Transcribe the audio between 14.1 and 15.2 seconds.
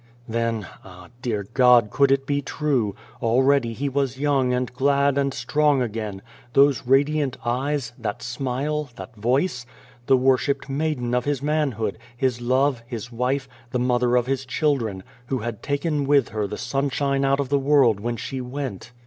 of his children,